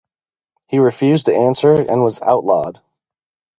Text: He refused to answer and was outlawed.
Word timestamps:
He 0.65 0.79
refused 0.79 1.27
to 1.27 1.35
answer 1.35 1.73
and 1.79 2.01
was 2.03 2.23
outlawed. 2.23 2.81